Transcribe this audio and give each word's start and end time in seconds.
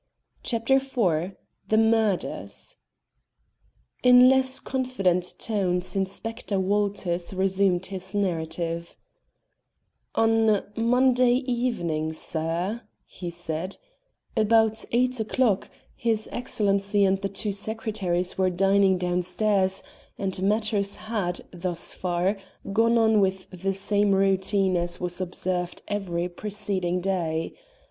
CHAPTER 0.41 0.77
IV 0.77 1.35
THE 1.69 1.77
MURDERS 1.77 2.77
In 4.01 4.29
less 4.29 4.59
confident 4.59 5.35
tones 5.37 5.95
Inspector 5.95 6.59
Walters 6.59 7.35
resumed 7.35 7.85
his 7.85 8.15
narrative 8.15 8.95
"On 10.15 10.63
Monday 10.75 11.33
evening, 11.45 12.13
sir," 12.13 12.81
he 13.05 13.29
said, 13.29 13.77
"about 14.35 14.85
eight 14.91 15.19
o'clock, 15.19 15.69
his 15.95 16.27
Excellency 16.31 17.05
and 17.05 17.19
the 17.21 17.29
two 17.29 17.51
secretaries 17.51 18.39
were 18.39 18.49
dining 18.49 18.97
downstairs, 18.97 19.83
and 20.17 20.41
matters 20.41 20.95
had, 20.95 21.41
thus 21.53 21.93
far, 21.93 22.37
gone 22.73 22.97
on 22.97 23.19
with 23.21 23.51
the 23.51 23.75
same 23.75 24.13
routine 24.15 24.75
as 24.75 24.99
was 24.99 25.21
observed 25.21 25.83
every 25.87 26.27
preceding 26.27 27.01
day. 27.01 27.53